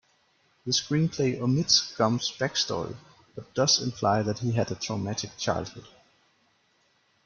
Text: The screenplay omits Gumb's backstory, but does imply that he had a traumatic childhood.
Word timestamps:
The 0.65 0.71
screenplay 0.71 1.39
omits 1.39 1.93
Gumb's 1.95 2.31
backstory, 2.31 2.95
but 3.35 3.53
does 3.53 3.79
imply 3.79 4.23
that 4.23 4.39
he 4.39 4.53
had 4.53 4.71
a 4.71 4.75
traumatic 4.75 5.29
childhood. 5.37 5.85